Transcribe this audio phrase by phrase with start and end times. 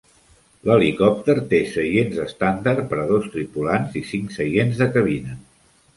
[0.69, 5.41] L'helicòpter té seients estàndard per a dos tripulants i cinc seients de cabina.